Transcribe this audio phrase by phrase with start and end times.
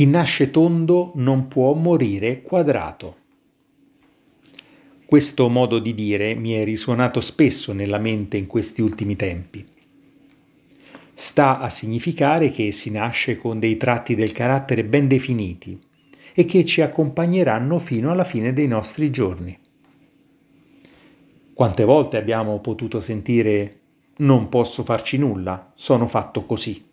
[0.00, 3.16] Chi nasce tondo non può morire quadrato.
[5.04, 9.62] Questo modo di dire mi è risuonato spesso nella mente in questi ultimi tempi.
[11.12, 15.78] Sta a significare che si nasce con dei tratti del carattere ben definiti
[16.32, 19.58] e che ci accompagneranno fino alla fine dei nostri giorni.
[21.52, 23.80] Quante volte abbiamo potuto sentire
[24.20, 26.88] non posso farci nulla, sono fatto così.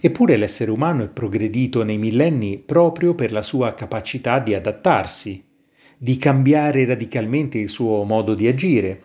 [0.00, 5.44] Eppure l'essere umano è progredito nei millenni proprio per la sua capacità di adattarsi,
[5.96, 9.02] di cambiare radicalmente il suo modo di agire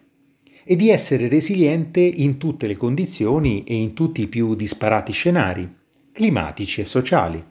[0.63, 5.67] e di essere resiliente in tutte le condizioni e in tutti i più disparati scenari,
[6.11, 7.43] climatici e sociali.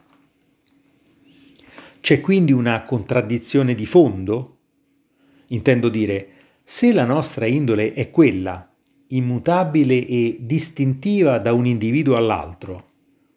[1.99, 4.57] C'è quindi una contraddizione di fondo?
[5.47, 6.27] Intendo dire,
[6.63, 8.73] se la nostra indole è quella,
[9.07, 12.91] immutabile e distintiva da un individuo all'altro,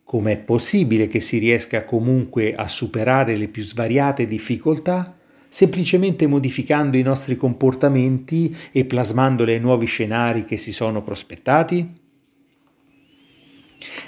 [0.06, 5.16] com'è possibile che si riesca comunque a superare le più svariate difficoltà
[5.48, 11.92] semplicemente modificando i nostri comportamenti e plasmandoli ai nuovi scenari che si sono prospettati?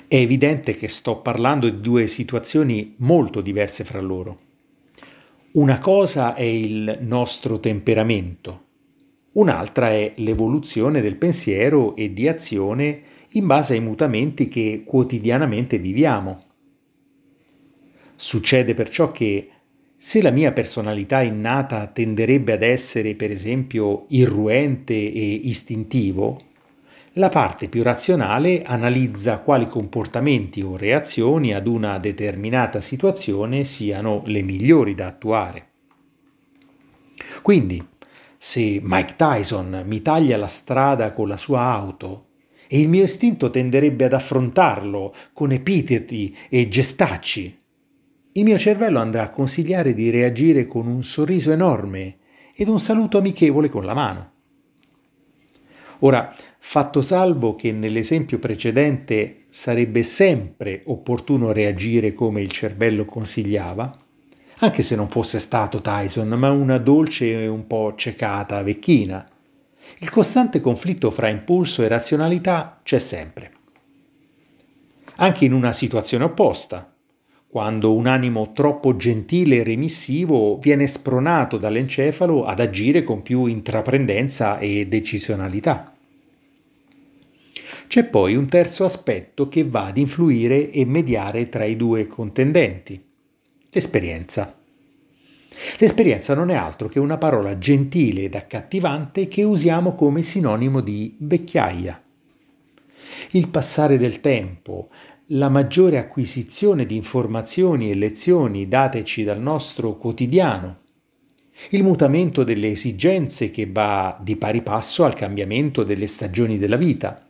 [0.06, 4.38] È evidente che sto parlando di due situazioni molto diverse fra loro.
[5.52, 8.66] Una cosa è il nostro temperamento,
[9.32, 16.40] un'altra è l'evoluzione del pensiero e di azione in base ai mutamenti che quotidianamente viviamo.
[18.14, 19.50] Succede perciò che
[19.94, 26.40] se la mia personalità innata tenderebbe ad essere, per esempio, irruente e istintivo,
[27.14, 34.42] la parte più razionale analizza quali comportamenti o reazioni ad una determinata situazione siano le
[34.42, 35.66] migliori da attuare.
[37.42, 37.84] Quindi,
[38.38, 42.26] se Mike Tyson mi taglia la strada con la sua auto
[42.68, 47.58] e il mio istinto tenderebbe ad affrontarlo con epiteti e gestacci,
[48.32, 52.18] il mio cervello andrà a consigliare di reagire con un sorriso enorme
[52.54, 54.32] ed un saluto amichevole con la mano.
[56.00, 63.96] Ora, fatto salvo che nell'esempio precedente sarebbe sempre opportuno reagire come il cervello consigliava,
[64.60, 69.26] anche se non fosse stato Tyson, ma una dolce e un po' cecata vecchina,
[69.98, 73.52] il costante conflitto fra impulso e razionalità c'è sempre.
[75.16, 76.92] Anche in una situazione opposta,
[77.48, 84.58] quando un animo troppo gentile e remissivo viene spronato dall'encefalo ad agire con più intraprendenza
[84.58, 85.94] e decisionalità.
[87.86, 93.02] C'è poi un terzo aspetto che va ad influire e mediare tra i due contendenti,
[93.78, 94.56] l'esperienza.
[95.78, 101.16] L'esperienza non è altro che una parola gentile ed accattivante che usiamo come sinonimo di
[101.18, 102.02] vecchiaia.
[103.32, 104.88] Il passare del tempo,
[105.26, 110.78] la maggiore acquisizione di informazioni e lezioni dateci dal nostro quotidiano,
[111.70, 117.24] il mutamento delle esigenze che va di pari passo al cambiamento delle stagioni della vita,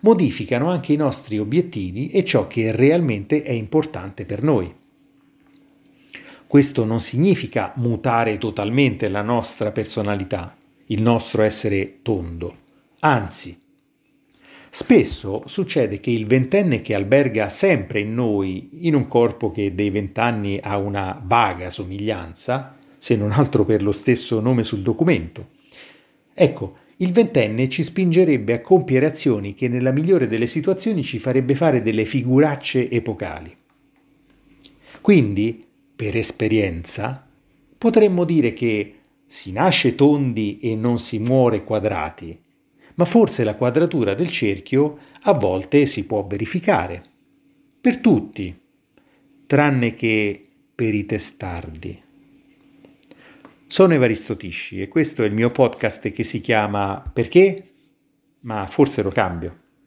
[0.00, 4.86] modificano anche i nostri obiettivi e ciò che realmente è importante per noi.
[6.48, 12.56] Questo non significa mutare totalmente la nostra personalità, il nostro essere tondo,
[13.00, 13.66] anzi,
[14.70, 19.88] Spesso succede che il ventenne che alberga sempre in noi, in un corpo che dei
[19.88, 25.48] vent'anni ha una vaga somiglianza, se non altro per lo stesso nome sul documento.
[26.34, 31.54] Ecco, il ventenne ci spingerebbe a compiere azioni che nella migliore delle situazioni ci farebbe
[31.54, 33.56] fare delle figuracce epocali.
[35.00, 35.60] Quindi,
[35.98, 37.26] per esperienza,
[37.76, 42.38] potremmo dire che si nasce tondi e non si muore quadrati,
[42.94, 47.02] ma forse la quadratura del cerchio a volte si può verificare.
[47.80, 48.56] Per tutti,
[49.44, 50.40] tranne che
[50.72, 52.00] per i testardi.
[53.66, 57.72] Sono Evaristo Tisci e questo è il mio podcast che si chiama Perché?
[58.42, 59.62] Ma forse lo cambio.